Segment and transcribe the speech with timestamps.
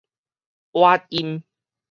[0.73, 1.43] 倚音